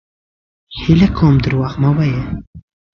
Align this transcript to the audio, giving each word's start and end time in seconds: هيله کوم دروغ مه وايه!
هيله 0.79 1.07
کوم 1.17 1.33
دروغ 1.43 1.71
مه 1.81 1.89
وايه! 1.95 2.23